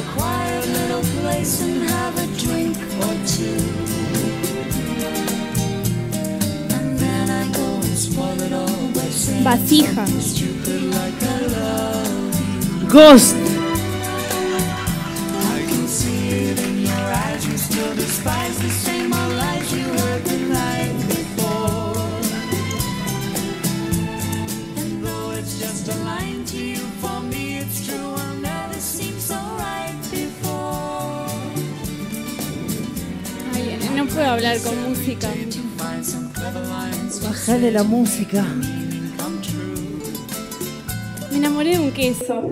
a 0.00 0.12
quiet 0.12 0.66
little 0.68 1.02
place 1.20 1.60
and 1.62 1.82
have 1.82 2.16
a 2.16 2.26
drink 2.38 2.76
or 3.04 3.14
two. 3.34 3.60
And 6.76 6.98
then 6.98 7.26
I 7.30 7.42
go 7.52 7.66
and 7.86 7.96
spoil 8.06 8.40
it 8.40 8.52
all 8.52 8.88
by 8.94 9.08
saying 9.24 9.44
Vasija. 9.44 10.06
stupid 10.20 10.82
like 10.98 11.22
I 11.22 11.40
love. 11.58 12.88
Ghost. 12.88 13.36
I 15.56 15.60
can 15.70 15.86
see 15.86 16.28
it 16.50 16.58
in 16.60 16.76
your 16.90 17.06
eyes. 17.24 17.46
You 17.46 17.58
still 17.58 17.94
despise 17.94 18.58
the 18.58 18.70
same 18.70 19.12
old 19.12 19.34
lies 19.34 19.72
you 19.72 19.82
heard 19.82 20.09
hablar 34.30 34.58
con 34.62 34.88
música. 34.88 35.28
Bájale 37.22 37.72
la 37.72 37.82
música. 37.82 38.46
Me 41.30 41.38
enamoré 41.38 41.70
de 41.70 41.80
un 41.80 41.90
queso. 41.90 42.48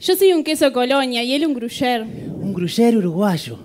Yo 0.00 0.16
soy 0.16 0.32
un 0.34 0.44
queso 0.44 0.72
colonia 0.72 1.22
y 1.22 1.32
él 1.32 1.46
un 1.46 1.54
gruyère. 1.54 2.02
Un 2.02 2.52
gruyere 2.52 2.98
uruguayo. 2.98 3.58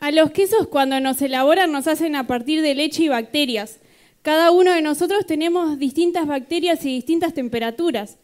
A 0.00 0.10
los 0.10 0.30
quesos 0.30 0.66
cuando 0.68 0.98
nos 0.98 1.20
elaboran 1.20 1.70
nos 1.72 1.86
hacen 1.86 2.16
a 2.16 2.26
partir 2.26 2.62
de 2.62 2.74
leche 2.74 3.02
y 3.02 3.08
bacterias. 3.08 3.80
Cada 4.22 4.50
uno 4.52 4.72
de 4.72 4.80
nosotros 4.80 5.26
tenemos 5.26 5.78
distintas 5.78 6.26
bacterias 6.26 6.84
y 6.86 6.94
distintas 6.94 7.34
temperaturas. 7.34 8.18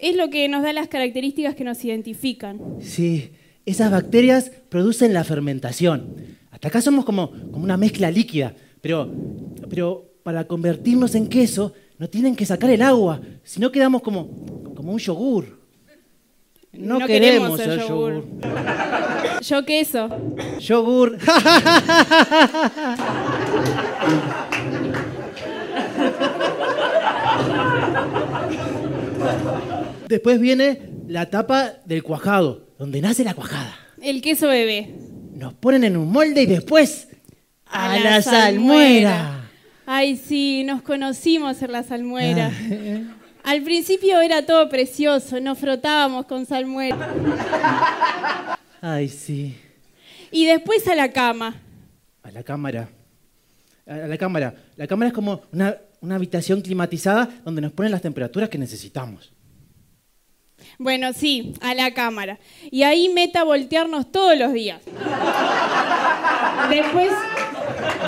Es 0.00 0.14
lo 0.14 0.28
que 0.28 0.46
nos 0.48 0.62
da 0.62 0.74
las 0.74 0.88
características 0.88 1.54
que 1.54 1.64
nos 1.64 1.82
identifican. 1.84 2.60
Sí, 2.80 3.30
esas 3.64 3.90
bacterias 3.90 4.52
producen 4.68 5.14
la 5.14 5.24
fermentación. 5.24 6.36
Hasta 6.56 6.68
acá 6.68 6.80
somos 6.80 7.04
como, 7.04 7.30
como 7.52 7.64
una 7.64 7.76
mezcla 7.76 8.10
líquida, 8.10 8.54
pero, 8.80 9.10
pero 9.68 10.06
para 10.22 10.46
convertirnos 10.46 11.14
en 11.14 11.28
queso 11.28 11.74
no 11.98 12.08
tienen 12.08 12.34
que 12.34 12.46
sacar 12.46 12.70
el 12.70 12.80
agua, 12.80 13.20
si 13.44 13.60
no 13.60 13.70
quedamos 13.70 14.00
como, 14.00 14.26
como 14.74 14.92
un 14.92 14.98
yogur. 14.98 15.60
No, 16.72 16.98
No 16.98 17.06
queremos, 17.06 17.58
queremos 17.58 17.60
ser 17.60 17.80
ser 17.80 17.88
yogur. 17.90 18.24
Yo 19.42 19.66
queso. 19.66 20.08
Yogur. 20.58 21.18
Después 30.08 30.40
viene 30.40 30.88
la 31.06 31.24
etapa 31.24 31.74
del 31.84 32.02
cuajado, 32.02 32.68
donde 32.78 33.02
nace 33.02 33.24
la 33.24 33.34
cuajada. 33.34 33.76
El 34.00 34.22
queso 34.22 34.48
bebé. 34.48 34.94
Nos 35.36 35.52
ponen 35.52 35.84
en 35.84 35.98
un 35.98 36.10
molde 36.10 36.42
y 36.42 36.46
después 36.46 37.08
a, 37.66 37.92
A 37.92 37.98
la, 37.98 38.10
la 38.10 38.22
salmuera. 38.22 39.10
salmuera. 39.10 39.50
Ay, 39.84 40.16
sí, 40.16 40.64
nos 40.64 40.80
conocimos 40.80 41.60
en 41.60 41.72
la 41.72 41.82
salmuera. 41.82 42.50
Al 43.44 43.62
principio 43.62 44.22
era 44.22 44.46
todo 44.46 44.66
precioso, 44.70 45.38
nos 45.38 45.58
frotábamos 45.58 46.24
con 46.24 46.46
salmuera. 46.46 48.56
Ay, 48.80 49.08
sí. 49.08 49.56
Y 50.30 50.46
después 50.46 50.88
a 50.88 50.94
la 50.94 51.12
cama. 51.12 51.54
A 52.22 52.30
la 52.30 52.42
cámara. 52.42 52.88
A 53.86 53.94
la 53.94 54.16
cámara. 54.16 54.54
La 54.76 54.86
cámara 54.86 55.08
es 55.08 55.14
como 55.14 55.42
una, 55.52 55.76
una 56.00 56.16
habitación 56.16 56.62
climatizada 56.62 57.28
donde 57.44 57.60
nos 57.60 57.72
ponen 57.72 57.92
las 57.92 58.02
temperaturas 58.02 58.48
que 58.48 58.58
necesitamos. 58.58 59.32
Bueno, 60.78 61.12
sí, 61.12 61.54
a 61.60 61.74
la 61.74 61.94
cámara. 61.94 62.38
Y 62.70 62.82
ahí 62.82 63.08
meta 63.08 63.44
voltearnos 63.44 64.10
todos 64.12 64.36
los 64.36 64.52
días. 64.52 64.82
Después, 66.70 67.10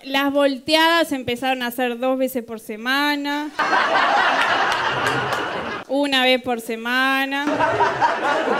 las 0.03 0.33
volteadas 0.33 1.13
empezaron 1.13 1.63
a 1.63 1.69
hacer 1.69 1.99
dos 1.99 2.19
veces 2.19 2.45
por 2.45 2.61
semana. 2.61 3.51
Una 5.89 6.25
vez 6.25 6.43
por 6.43 6.61
semana. 6.61 7.47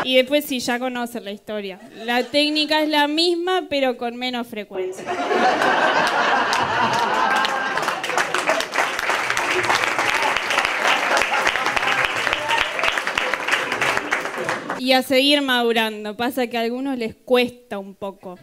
Y 0.05 0.17
después 0.17 0.45
sí, 0.45 0.61
ya 0.61 0.79
conocen 0.79 1.25
la 1.25 1.33
historia. 1.33 1.79
La 2.05 2.25
técnica 2.25 2.81
es 2.81 2.89
la 2.89 3.07
misma, 3.09 3.67
pero 3.69 3.99
con 3.99 4.17
menos 4.17 4.47
frecuencia. 4.47 5.05
Y 14.89 14.93
a 14.93 15.03
seguir 15.03 15.43
madurando. 15.43 16.17
Pasa 16.17 16.47
que 16.47 16.57
a 16.57 16.63
algunos 16.63 16.97
les 16.97 17.15
cuesta 17.15 17.79
un 17.79 17.95
poco. 17.95 18.39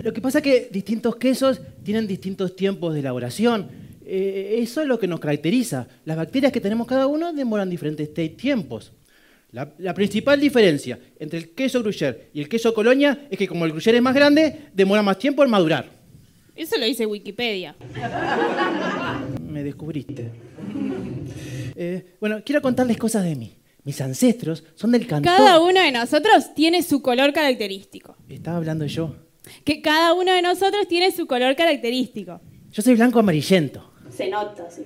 Lo 0.00 0.12
que 0.12 0.20
pasa 0.20 0.38
es 0.38 0.44
que 0.44 0.68
distintos 0.70 1.16
quesos 1.16 1.60
tienen 1.82 2.06
distintos 2.06 2.54
tiempos 2.54 2.94
de 2.94 3.00
elaboración. 3.00 3.66
Eh, 4.06 4.58
eso 4.60 4.80
es 4.80 4.86
lo 4.86 5.00
que 5.00 5.08
nos 5.08 5.18
caracteriza. 5.18 5.88
Las 6.04 6.16
bacterias 6.16 6.52
que 6.52 6.60
tenemos 6.60 6.86
cada 6.86 7.08
uno 7.08 7.32
demoran 7.32 7.68
diferentes 7.68 8.14
te- 8.14 8.28
tiempos. 8.28 8.92
La, 9.50 9.72
la 9.78 9.92
principal 9.92 10.38
diferencia 10.38 11.00
entre 11.18 11.40
el 11.40 11.48
queso 11.50 11.82
gruyère 11.82 12.28
y 12.32 12.42
el 12.42 12.48
queso 12.48 12.72
colonia 12.72 13.26
es 13.28 13.36
que 13.36 13.48
como 13.48 13.64
el 13.64 13.72
gruyère 13.72 13.96
es 13.96 14.02
más 14.02 14.14
grande, 14.14 14.68
demora 14.72 15.02
más 15.02 15.18
tiempo 15.18 15.42
en 15.42 15.50
madurar. 15.50 15.90
Eso 16.54 16.78
lo 16.78 16.84
dice 16.86 17.06
Wikipedia. 17.06 17.74
Me 19.48 19.64
descubriste. 19.64 20.30
Eh, 21.74 22.14
bueno, 22.20 22.40
quiero 22.46 22.62
contarles 22.62 22.96
cosas 22.98 23.24
de 23.24 23.34
mí. 23.34 23.52
Mis 23.84 24.00
ancestros 24.00 24.62
son 24.76 24.92
del 24.92 25.06
cantón. 25.06 25.34
Cada 25.34 25.60
uno 25.60 25.80
de 25.80 25.90
nosotros 25.90 26.54
tiene 26.54 26.82
su 26.82 27.02
color 27.02 27.32
característico. 27.32 28.16
Estaba 28.28 28.58
hablando 28.58 28.86
yo. 28.86 29.16
Que 29.64 29.82
cada 29.82 30.14
uno 30.14 30.32
de 30.32 30.40
nosotros 30.40 30.86
tiene 30.86 31.10
su 31.10 31.26
color 31.26 31.56
característico. 31.56 32.40
Yo 32.70 32.82
soy 32.82 32.94
blanco 32.94 33.18
amarillento. 33.18 33.92
Se 34.08 34.28
nota, 34.28 34.70
sí. 34.70 34.82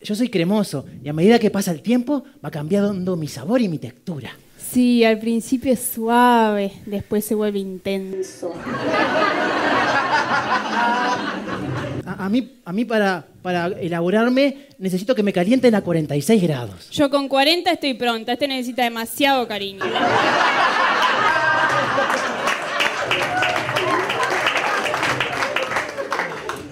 Yo 0.00 0.14
soy 0.14 0.28
cremoso 0.28 0.86
y 1.02 1.08
a 1.08 1.12
medida 1.12 1.38
que 1.38 1.50
pasa 1.50 1.72
el 1.72 1.82
tiempo 1.82 2.22
va 2.44 2.50
cambiando 2.50 3.16
mi 3.16 3.26
sabor 3.26 3.60
y 3.60 3.68
mi 3.68 3.78
textura. 3.78 4.30
Sí, 4.70 5.04
al 5.04 5.18
principio 5.18 5.72
es 5.72 5.80
suave, 5.80 6.72
después 6.86 7.24
se 7.24 7.34
vuelve 7.34 7.58
intenso. 7.58 8.52
A, 12.18 12.28
mí, 12.28 12.58
a 12.64 12.72
mí 12.72 12.84
para, 12.84 13.24
para 13.42 13.66
elaborarme 13.80 14.66
necesito 14.78 15.14
que 15.14 15.22
me 15.22 15.32
calienten 15.32 15.74
a 15.76 15.82
46 15.82 16.42
grados. 16.42 16.90
Yo 16.90 17.08
con 17.10 17.28
40 17.28 17.70
estoy 17.70 17.94
pronta, 17.94 18.32
este 18.32 18.48
necesita 18.48 18.82
demasiado 18.82 19.46
cariño. 19.46 19.84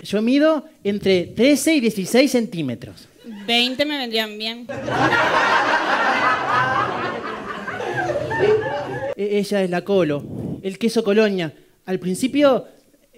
Yo 0.03 0.23
mido 0.23 0.65
entre 0.85 1.25
13 1.27 1.75
y 1.75 1.81
16 1.81 2.31
centímetros. 2.31 3.09
20 3.47 3.85
me 3.85 3.99
vendrían 3.99 4.39
bien. 4.39 4.67
E- 9.17 9.39
Ella 9.39 9.63
es 9.65 9.71
la 9.71 9.83
Colo, 9.83 10.23
el 10.63 10.79
queso 10.79 11.03
Colonia. 11.03 11.53
Al 11.87 11.99
principio 11.99 12.67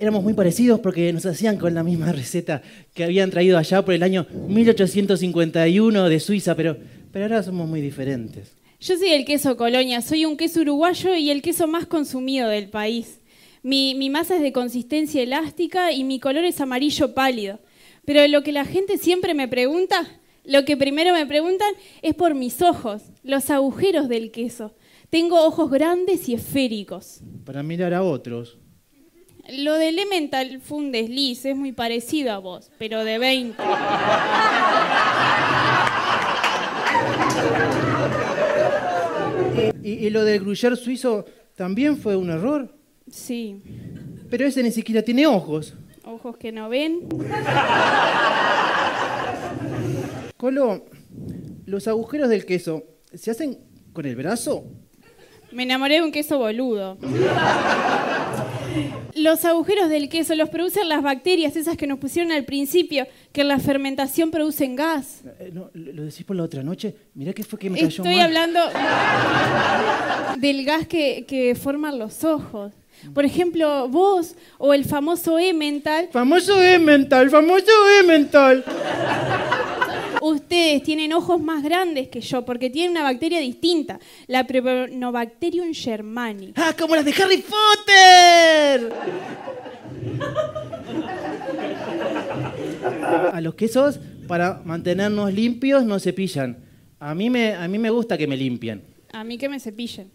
éramos 0.01 0.23
muy 0.23 0.35
parecidos 0.35 0.81
porque 0.81 1.13
nos 1.13 1.27
hacían 1.27 1.57
con 1.57 1.75
la 1.75 1.83
misma 1.83 2.13
receta 2.13 2.63
que 2.95 3.05
habían 3.05 3.31
traído 3.31 3.59
allá 3.59 3.85
por 3.85 3.95
el 3.95 4.03
año 4.03 4.27
1851 4.49 6.09
de 6.09 6.21
Suiza, 6.21 6.55
pero, 6.55 6.77
pero 7.13 7.25
ahora 7.25 7.43
somos 7.43 7.69
muy 7.69 7.81
diferentes. 7.81 8.53
Yo 8.81 8.97
soy 8.97 9.09
el 9.09 9.25
queso 9.25 9.57
colonia, 9.57 10.01
soy 10.03 10.25
un 10.25 10.37
queso 10.37 10.61
uruguayo 10.61 11.17
y 11.17 11.31
el 11.31 11.43
queso 11.43 11.67
más 11.67 11.87
consumido 11.87 12.49
del 12.49 12.69
país. 12.69 13.21
Mi, 13.63 13.95
mi 13.97 14.09
masa 14.09 14.37
es 14.37 14.43
de 14.43 14.53
consistencia 14.53 15.23
elástica 15.23 15.93
y 15.93 16.05
mi 16.05 16.21
color 16.21 16.45
es 16.45 16.61
amarillo 16.61 17.13
pálido. 17.13 17.59
Pero 18.05 18.27
lo 18.29 18.43
que 18.43 18.53
la 18.53 18.65
gente 18.65 18.97
siempre 18.97 19.35
me 19.35 19.49
pregunta, 19.49 20.09
lo 20.45 20.65
que 20.65 20.77
primero 20.77 21.13
me 21.13 21.27
preguntan 21.27 21.69
es 22.03 22.15
por 22.15 22.35
mis 22.35 22.63
ojos, 22.63 23.03
los 23.25 23.51
agujeros 23.51 24.09
del 24.09 24.31
queso. 24.31 24.75
Tengo 25.11 25.45
ojos 25.45 25.71
grandes 25.71 26.29
y 26.29 26.35
esféricos. 26.35 27.21
Para 27.45 27.63
mirar 27.63 27.95
a 27.95 28.03
otros. 28.03 28.59
Lo 29.51 29.75
de 29.75 29.89
Elemental 29.89 30.61
fue 30.61 30.79
un 30.79 30.93
desliz, 30.93 31.45
es 31.47 31.57
muy 31.57 31.73
parecido 31.73 32.33
a 32.33 32.39
vos, 32.39 32.71
pero 32.79 33.03
de 33.05 33.19
20. 33.19 33.63
Y, 39.83 39.91
y 40.07 40.11
lo 40.11 40.25
del 40.25 40.41
gruyère 40.41 40.77
suizo 40.77 41.25
también 41.57 41.97
fue 41.97 42.17
un 42.17 42.31
error. 42.31 42.75
Sí, 43.11 43.63
Pero 44.31 44.47
ese 44.47 44.63
ni 44.63 44.71
siquiera 44.71 45.03
tiene 45.03 45.27
ojos. 45.27 45.75
ojos 46.05 46.37
que 46.37 46.53
no 46.53 46.69
ven. 46.69 47.09
Colo, 50.37 50.85
los 51.67 51.89
agujeros 51.89 52.29
del 52.29 52.45
queso 52.45 52.83
se 53.15 53.31
hacen 53.31 53.59
con 53.93 54.05
el 54.07 54.15
brazo 54.15 54.65
Me 55.51 55.63
enamoré 55.65 55.95
de 55.97 56.03
un 56.03 56.13
queso 56.13 56.39
boludo. 56.39 56.99
Los 59.15 59.45
agujeros 59.45 59.89
del 59.89 60.09
queso 60.09 60.35
los 60.35 60.49
producen 60.49 60.89
las 60.89 61.03
bacterias, 61.03 61.57
esas 61.57 61.77
que 61.77 61.87
nos 61.87 61.99
pusieron 61.99 62.33
al 62.33 62.45
principio, 62.45 63.07
que 63.33 63.41
en 63.43 63.49
la 63.49 63.59
fermentación 63.59 64.31
producen 64.31 64.77
gas. 64.77 65.23
Eh, 65.41 65.51
no, 65.53 65.71
¿Lo 65.75 66.05
decís 66.05 66.25
por 66.25 66.37
la 66.37 66.45
otra 66.45 66.63
noche? 66.63 66.95
Mirá 67.15 67.33
que 67.33 67.43
fue 67.45 67.59
que 67.59 67.71
me 67.71 67.79
cayó 67.79 67.89
Estoy 67.89 68.17
mal. 68.17 68.27
hablando 68.27 68.61
del 70.39 70.65
gas 70.65 70.87
que, 70.87 71.25
que 71.27 71.55
forman 71.55 71.99
los 71.99 72.25
ojos. 72.25 72.73
Por 73.15 73.25
ejemplo, 73.25 73.89
vos 73.89 74.35
o 74.59 74.75
el 74.75 74.85
famoso 74.85 75.39
Emmental, 75.39 76.09
Famoso 76.13 76.61
Emmental, 76.61 77.31
famoso 77.31 77.71
Emmental. 78.01 78.65
Ustedes 80.21 80.83
tienen 80.83 81.13
ojos 81.13 81.41
más 81.41 81.63
grandes 81.63 82.09
que 82.09 82.21
yo 82.21 82.45
porque 82.45 82.71
tienen 82.71 82.93
una 82.93 83.03
bacteria 83.03 83.41
distinta, 83.41 83.99
la 84.27 84.47
Propionobacterium 84.47 85.73
germani. 85.73 86.53
¡Ah, 86.57 86.75
como 86.79 86.95
las 86.97 87.05
de 87.05 87.15
Harry 87.23 87.43
Potter! 87.43 88.93
A 93.33 93.41
los 93.41 93.55
quesos, 93.55 93.99
para 94.27 94.61
mantenernos 94.65 95.33
limpios, 95.33 95.85
no 95.85 95.99
cepillan. 95.99 96.59
A 97.01 97.15
mí 97.15 97.31
me, 97.31 97.55
a 97.55 97.69
mí 97.69 97.79
me 97.79 97.91
gusta 97.91 98.19
que 98.19 98.27
me 98.27 98.37
limpien. 98.37 98.83
A 99.13 99.25
mí 99.25 99.39
que 99.39 99.49
me 99.49 99.59
cepillen. 99.61 100.11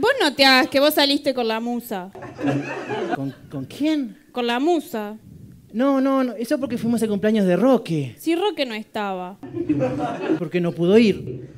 Vos 0.00 0.12
no 0.20 0.34
te 0.34 0.44
hagas 0.44 0.68
que 0.68 0.80
vos 0.80 0.94
saliste 0.94 1.32
con 1.34 1.48
la 1.48 1.60
musa. 1.60 2.10
¿Con, 3.14 3.34
con 3.50 3.64
quién? 3.64 4.18
Con 4.32 4.46
la 4.46 4.58
musa. 4.60 5.16
No, 5.72 6.00
no, 6.00 6.24
no, 6.24 6.32
eso 6.34 6.58
porque 6.58 6.78
fuimos 6.78 7.02
al 7.02 7.08
cumpleaños 7.08 7.46
de 7.46 7.56
Roque. 7.56 8.14
Si 8.18 8.34
Roque 8.34 8.64
no 8.64 8.74
estaba. 8.74 9.38
Porque 10.38 10.60
no 10.60 10.72
pudo 10.72 10.96
ir. 10.98 11.50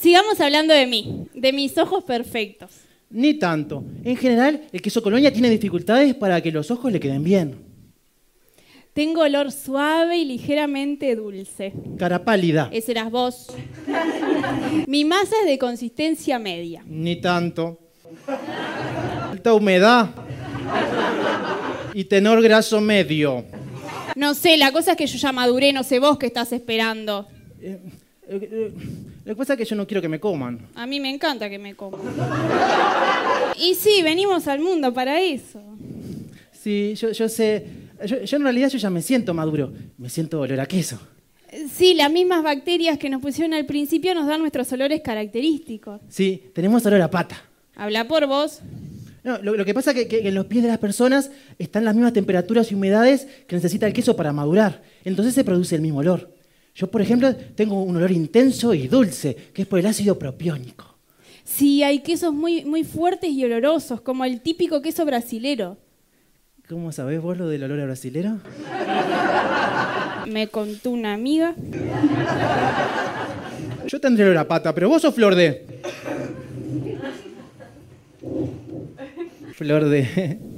Sigamos 0.00 0.40
hablando 0.40 0.74
de 0.74 0.86
mí, 0.86 1.26
de 1.34 1.52
mis 1.52 1.78
ojos 1.78 2.02
perfectos. 2.04 2.70
Ni 3.10 3.34
tanto. 3.34 3.84
En 4.04 4.16
general, 4.16 4.62
el 4.72 4.82
queso 4.82 5.02
colonia 5.02 5.32
tiene 5.32 5.50
dificultades 5.50 6.14
para 6.14 6.40
que 6.40 6.50
los 6.52 6.70
ojos 6.70 6.92
le 6.92 7.00
queden 7.00 7.22
bien. 7.22 7.70
Tengo 8.92 9.22
olor 9.22 9.52
suave 9.52 10.18
y 10.18 10.24
ligeramente 10.24 11.14
dulce. 11.14 11.72
Cara 11.96 12.24
pálida. 12.24 12.68
Ese 12.72 12.90
eras 12.92 13.10
vos. 13.10 13.46
Mi 14.86 15.04
masa 15.04 15.36
es 15.42 15.46
de 15.46 15.58
consistencia 15.58 16.38
media. 16.40 16.82
Ni 16.86 17.20
tanto. 17.20 17.78
Alta 19.30 19.54
humedad. 19.54 20.10
Y 21.94 22.04
tenor 22.04 22.42
graso 22.42 22.80
medio. 22.80 23.44
No 24.16 24.34
sé, 24.34 24.56
la 24.56 24.72
cosa 24.72 24.92
es 24.92 24.96
que 24.96 25.06
yo 25.06 25.18
ya 25.18 25.32
maduré, 25.32 25.72
no 25.72 25.82
sé 25.82 25.98
vos 25.98 26.18
qué 26.18 26.26
estás 26.26 26.52
esperando. 26.52 27.26
Eh, 27.60 27.78
eh, 28.28 28.72
que 29.24 29.36
pasa 29.36 29.52
es 29.54 29.58
que 29.58 29.64
yo 29.64 29.76
no 29.76 29.86
quiero 29.86 30.00
que 30.00 30.08
me 30.08 30.18
coman. 30.18 30.58
A 30.74 30.86
mí 30.86 31.00
me 31.00 31.10
encanta 31.10 31.48
que 31.48 31.58
me 31.58 31.74
coman. 31.74 32.00
Y 33.58 33.74
sí, 33.74 34.02
venimos 34.02 34.48
al 34.48 34.60
mundo 34.60 34.92
para 34.92 35.20
eso. 35.20 35.60
Sí, 36.52 36.94
yo, 36.96 37.12
yo 37.12 37.28
sé. 37.28 37.64
Yo, 38.04 38.22
yo 38.22 38.36
en 38.36 38.42
realidad 38.42 38.68
yo 38.68 38.78
ya 38.78 38.90
me 38.90 39.02
siento 39.02 39.34
maduro. 39.34 39.72
Me 39.98 40.08
siento 40.08 40.40
olor 40.40 40.60
a 40.60 40.66
queso. 40.66 40.98
Sí, 41.72 41.94
las 41.94 42.10
mismas 42.10 42.42
bacterias 42.42 42.98
que 42.98 43.10
nos 43.10 43.20
pusieron 43.20 43.54
al 43.54 43.66
principio 43.66 44.14
nos 44.14 44.26
dan 44.26 44.40
nuestros 44.40 44.72
olores 44.72 45.00
característicos. 45.00 46.00
Sí, 46.08 46.44
tenemos 46.54 46.84
olor 46.86 47.02
a 47.02 47.10
pata. 47.10 47.42
Habla 47.74 48.06
por 48.06 48.26
vos. 48.26 48.60
No, 49.22 49.38
lo, 49.38 49.56
lo 49.56 49.64
que 49.64 49.74
pasa 49.74 49.90
es 49.90 49.96
que, 49.96 50.08
que 50.08 50.28
en 50.28 50.34
los 50.34 50.46
pies 50.46 50.62
de 50.62 50.68
las 50.68 50.78
personas 50.78 51.30
están 51.58 51.84
las 51.84 51.94
mismas 51.94 52.12
temperaturas 52.12 52.70
y 52.70 52.74
humedades 52.74 53.26
que 53.46 53.56
necesita 53.56 53.86
el 53.86 53.92
queso 53.92 54.16
para 54.16 54.32
madurar. 54.32 54.82
Entonces 55.04 55.34
se 55.34 55.44
produce 55.44 55.74
el 55.76 55.82
mismo 55.82 55.98
olor. 55.98 56.34
Yo, 56.74 56.90
por 56.90 57.02
ejemplo, 57.02 57.34
tengo 57.54 57.82
un 57.82 57.96
olor 57.96 58.10
intenso 58.10 58.72
y 58.74 58.88
dulce, 58.88 59.36
que 59.52 59.62
es 59.62 59.68
por 59.68 59.78
el 59.78 59.86
ácido 59.86 60.18
propiónico. 60.18 60.96
Sí, 61.44 61.82
hay 61.82 61.98
quesos 62.00 62.32
muy, 62.32 62.64
muy 62.64 62.84
fuertes 62.84 63.30
y 63.30 63.44
olorosos, 63.44 64.00
como 64.00 64.24
el 64.24 64.40
típico 64.40 64.80
queso 64.80 65.04
brasilero. 65.04 65.76
¿Cómo 66.68 66.92
sabés 66.92 67.20
vos 67.20 67.36
lo 67.36 67.48
del 67.48 67.64
olor 67.64 67.80
a 67.80 67.84
brasilero? 67.86 68.38
Me 70.28 70.46
contó 70.46 70.90
una 70.90 71.12
amiga. 71.12 71.54
Yo 73.88 74.00
tendré 74.00 74.24
olor 74.24 74.38
a 74.38 74.46
pata, 74.46 74.72
pero 74.72 74.88
vos 74.88 75.02
sos 75.02 75.12
flor 75.12 75.34
de. 75.34 75.66
Flor 79.60 79.84
de. 79.90 80.38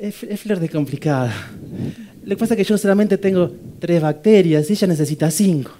Es, 0.00 0.24
es 0.24 0.40
flor 0.40 0.58
de 0.58 0.68
complicada. 0.68 1.32
Lo 2.24 2.30
que 2.30 2.36
pasa 2.40 2.54
es 2.54 2.58
que 2.58 2.64
yo 2.64 2.76
solamente 2.76 3.18
tengo 3.18 3.52
tres 3.78 4.02
bacterias 4.02 4.68
y 4.68 4.72
ella 4.72 4.88
necesita 4.88 5.30
cinco. 5.30 5.70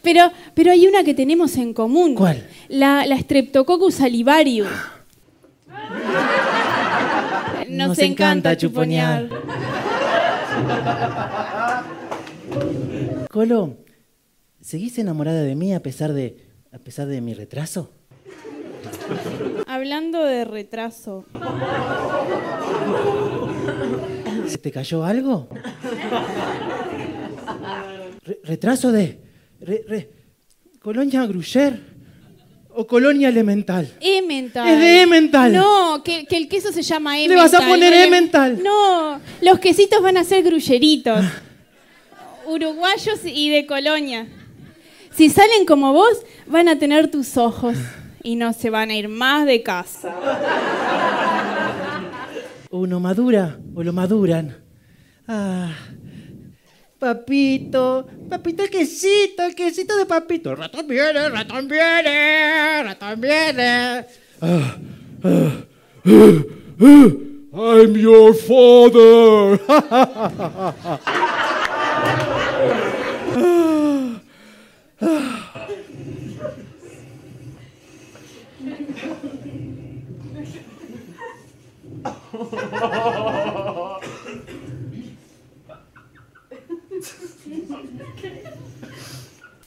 Pero, 0.00 0.30
pero 0.54 0.70
hay 0.70 0.86
una 0.86 1.02
que 1.02 1.12
tenemos 1.12 1.56
en 1.56 1.74
común. 1.74 2.14
¿Cuál? 2.14 2.46
La, 2.68 3.04
la 3.04 3.18
Streptococcus 3.18 3.96
salivarius. 3.96 4.68
Nos, 7.68 7.88
Nos 7.88 7.98
encanta 7.98 8.52
encanta 8.52 8.56
chuponear. 8.56 9.28
Colo, 13.32 13.76
¿seguís 14.60 14.96
enamorada 14.98 15.42
de 15.42 15.56
mí 15.56 15.74
a 15.74 15.82
pesar 15.82 16.12
de, 16.12 16.36
a 16.70 16.78
pesar 16.78 17.08
de 17.08 17.20
mi 17.20 17.34
retraso? 17.34 17.90
Hablando 19.76 20.22
de 20.22 20.44
retraso, 20.44 21.24
¿Se 24.46 24.58
te 24.58 24.70
cayó 24.70 25.02
algo? 25.02 25.48
Re- 28.22 28.40
¿Retraso 28.44 28.92
de 28.92 29.18
re- 29.60 29.82
re- 29.88 30.10
colonia 30.78 31.24
Gruyère 31.24 31.80
o 32.74 32.86
colonia 32.86 33.30
elemental? 33.30 33.90
Emmental. 34.00 34.68
Es 34.68 34.78
de 34.78 35.00
Emmental. 35.00 35.52
No, 35.54 36.02
que, 36.04 36.26
que 36.26 36.36
el 36.36 36.48
queso 36.50 36.70
se 36.70 36.82
llama 36.82 37.16
Le 37.16 37.24
Emmental. 37.24 37.50
vas 37.50 37.54
a 37.54 37.66
poner 37.66 37.90
no 37.92 37.96
le- 37.98 38.04
Emmental. 38.04 38.62
No, 38.62 39.20
los 39.40 39.58
quesitos 39.58 40.02
van 40.02 40.18
a 40.18 40.24
ser 40.24 40.42
gruyeritos. 40.42 41.24
Uruguayos 42.46 43.20
y 43.24 43.48
de 43.48 43.64
colonia. 43.64 44.26
Si 45.16 45.30
salen 45.30 45.64
como 45.64 45.94
vos, 45.94 46.18
van 46.46 46.68
a 46.68 46.78
tener 46.78 47.10
tus 47.10 47.38
ojos 47.38 47.78
y 48.22 48.36
no 48.36 48.52
se 48.52 48.70
van 48.70 48.90
a 48.90 48.94
ir 48.94 49.08
más 49.08 49.46
de 49.46 49.62
casa. 49.62 50.14
Uno 52.70 53.00
madura 53.00 53.58
o 53.74 53.82
lo 53.82 53.92
maduran. 53.92 54.56
Ah, 55.28 55.72
papito, 56.98 58.06
papito, 58.28 58.62
el 58.62 58.70
quesito, 58.70 59.44
el 59.44 59.54
quesito 59.54 59.96
de 59.96 60.06
papito. 60.06 60.54
Ratón 60.54 60.86
viene, 60.86 61.28
ratón 61.28 61.68
viene, 61.68 62.82
ratón 62.82 63.20
viene. 63.20 64.06
I'm 67.54 67.94
your 67.94 68.32
father. 68.34 69.60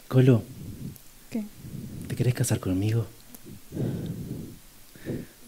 Colo, 0.08 0.44
¿Qué? 1.30 1.44
¿te 2.08 2.16
querés 2.16 2.34
casar 2.34 2.60
conmigo? 2.60 3.06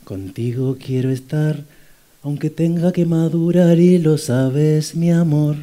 Contigo 0.04 0.78
quiero 0.84 1.10
estar, 1.10 1.64
aunque 2.24 2.50
tenga 2.50 2.92
que 2.92 3.06
madurar 3.06 3.80
y 3.80 3.98
lo 3.98 4.18
sabes, 4.18 4.96
mi 4.96 5.12
amor. 5.12 5.56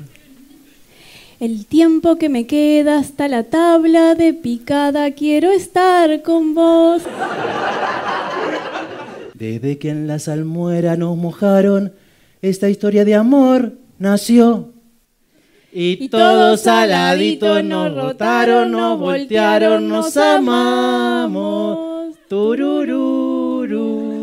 El 1.41 1.67
tiempo 1.67 2.17
que 2.17 2.29
me 2.29 2.47
queda 2.47 2.99
hasta 2.99 3.29
la 3.29 3.45
tabla 3.45 4.15
de 4.15 4.33
picada, 4.33 5.11
quiero 5.11 5.51
estar 5.51 6.23
con 6.23 6.55
vos. 6.55 7.03
Desde 9.35 9.79
que 9.79 9.91
en 9.91 10.07
la 10.07 10.19
salmuera 10.19 10.97
nos 10.97 11.17
mojaron, 11.17 11.93
esta 12.41 12.71
historia 12.71 13.05
de 13.05 13.15
amor 13.15 13.73
nació. 13.99 14.73
Y, 15.73 16.05
Y 16.05 16.09
todos 16.09 16.67
aladitos 16.69 17.65
nos 17.65 17.93
rotaron, 17.95 18.71
nos 18.71 18.99
voltearon, 18.99 19.89
nos 19.89 20.17
amamos. 20.17 22.15
Turururu. 22.29 24.15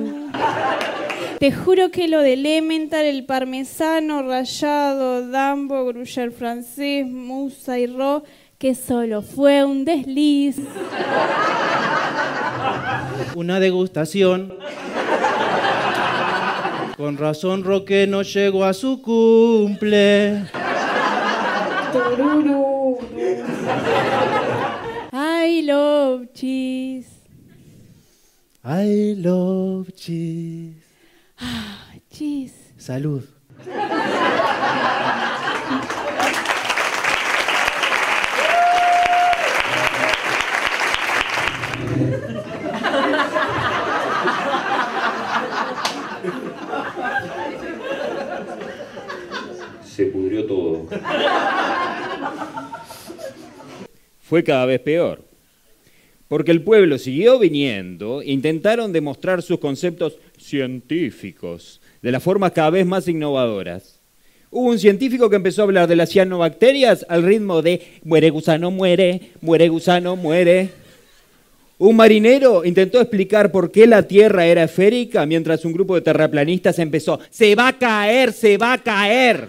Te 1.40 1.52
juro 1.52 1.90
que 1.90 2.08
lo 2.08 2.22
del 2.22 2.46
Emmental, 2.46 3.04
el 3.04 3.26
parmesano, 3.26 4.22
rallado, 4.22 5.28
dambo, 5.28 5.86
gruyère 5.86 6.32
francés, 6.32 7.06
musa 7.08 7.80
y 7.80 7.88
ro, 7.88 8.24
que 8.60 8.76
solo 8.76 9.24
fue 9.24 9.66
un 9.66 9.84
desliz. 9.84 10.58
Una 13.36 13.60
degustación. 13.60 14.54
Con 17.02 17.18
razón 17.18 17.64
Roque 17.64 18.06
no 18.06 18.22
llegó 18.22 18.64
a 18.64 18.76
su 18.76 19.02
cumple. 19.02 20.46
I 25.12 25.64
love 25.66 26.28
cheese. 26.36 27.10
I 28.64 29.16
love 29.18 29.92
cheese. 29.96 30.76
Ah, 31.40 31.96
cheese. 32.12 32.72
Salud. 32.78 33.24
Fue 54.22 54.44
cada 54.44 54.66
vez 54.66 54.80
peor. 54.80 55.24
Porque 56.28 56.52
el 56.52 56.62
pueblo 56.62 56.98
siguió 56.98 57.38
viniendo, 57.40 58.24
intentaron 58.24 58.94
demostrar 58.94 59.42
sus 59.42 59.60
conceptos 59.60 60.18
científicos 60.38 61.82
de 62.02 62.12
las 62.12 62.24
formas 62.24 62.54
cada 62.54 62.70
vez 62.70 62.86
más 62.86 63.08
innovadoras. 63.10 64.00
Hubo 64.50 64.70
un 64.70 64.80
científico 64.80 65.30
que 65.30 65.36
empezó 65.38 65.62
a 65.62 65.66
hablar 65.66 65.88
de 65.88 65.96
las 65.96 66.10
cianobacterias 66.10 67.06
al 67.10 67.24
ritmo 67.24 67.62
de 67.62 67.82
muere 68.04 68.30
gusano, 68.30 68.72
muere, 68.72 69.32
muere 69.42 69.70
gusano, 69.70 70.16
muere. 70.16 70.70
Un 71.78 71.96
marinero 71.96 72.64
intentó 72.64 73.02
explicar 73.02 73.52
por 73.52 73.72
qué 73.72 73.88
la 73.88 74.04
Tierra 74.04 74.46
era 74.46 74.64
esférica 74.64 75.26
mientras 75.26 75.66
un 75.66 75.74
grupo 75.74 75.96
de 75.96 76.02
terraplanistas 76.02 76.80
empezó, 76.80 77.20
se 77.30 77.56
va 77.56 77.70
a 77.70 77.78
caer, 77.78 78.34
se 78.34 78.58
va 78.58 78.74
a 78.74 78.78
caer. 78.78 79.48